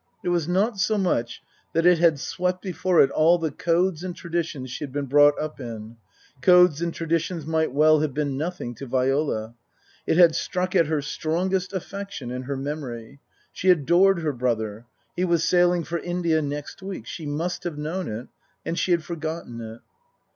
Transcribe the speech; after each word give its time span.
It 0.23 0.29
was 0.29 0.47
not 0.47 0.79
so 0.79 0.97
much 0.97 1.43
that 1.73 1.85
it 1.85 1.99
had 1.99 2.19
swept 2.19 2.63
before 2.63 3.01
it 3.03 3.11
all 3.11 3.37
the 3.37 3.51
codes 3.51 4.03
and 4.03 4.15
traditions 4.15 4.71
she 4.71 4.83
had 4.83 4.91
been 4.91 5.05
brought 5.05 5.39
up 5.39 5.59
in 5.59 5.97
codes 6.41 6.81
and 6.81 6.91
traditions 6.91 7.45
might 7.45 7.71
well 7.71 7.99
have 7.99 8.11
been 8.11 8.35
nothing 8.35 8.73
to 8.73 8.87
Viola 8.87 9.53
it 10.07 10.17
had 10.17 10.33
struck 10.33 10.75
at 10.75 10.87
her 10.87 11.03
strongest 11.03 11.71
affection 11.71 12.31
and 12.31 12.45
her 12.45 12.57
memory. 12.57 13.19
She 13.53 13.69
adored 13.69 14.21
her 14.23 14.33
brother. 14.33 14.87
He 15.15 15.23
was 15.23 15.43
sailing 15.43 15.83
for 15.83 15.99
India 15.99 16.41
next 16.41 16.81
week; 16.81 17.05
she 17.05 17.27
must 17.27 17.63
have 17.63 17.77
known 17.77 18.07
it; 18.07 18.27
and 18.65 18.79
she 18.79 18.89
had 18.93 19.03
forgotten 19.03 19.61
it. 19.61 19.81